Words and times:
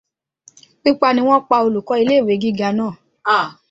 Pípa 0.81 1.07
ni 1.15 1.21
wọ́n 1.27 1.45
pa 1.49 1.55
olùkọ́ 1.65 1.99
ilé-ìwé 2.01 2.33
gíga 2.41 2.69
náà. 2.77 2.93